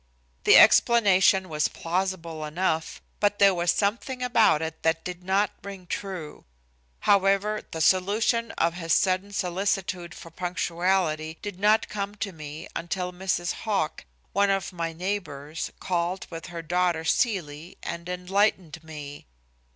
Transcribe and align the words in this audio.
The 0.45 0.57
explanation 0.57 1.47
was 1.47 1.67
plausible 1.67 2.43
enough, 2.45 3.03
but 3.19 3.37
there 3.37 3.53
was 3.53 3.69
something 3.69 4.23
about 4.23 4.59
it 4.63 4.81
that 4.81 5.03
did 5.03 5.23
not 5.23 5.51
ring 5.61 5.85
true. 5.85 6.43
However, 7.01 7.61
the 7.69 7.81
solution 7.81 8.49
of 8.53 8.73
his 8.73 8.95
sudden 8.95 9.31
solicitude 9.31 10.15
for 10.15 10.31
punctuality 10.31 11.37
did 11.43 11.59
not 11.59 11.87
come 11.87 12.15
to 12.15 12.31
me 12.31 12.67
until 12.75 13.13
Mrs. 13.13 13.51
Hoch, 13.53 14.03
one 14.33 14.49
of 14.49 14.73
my 14.73 14.91
neighbors, 14.91 15.71
called 15.79 16.25
with 16.31 16.47
her 16.47 16.63
daughter, 16.63 17.05
Celie, 17.05 17.77
and 17.83 18.09
enlightened 18.09 18.83
me. 18.83 19.27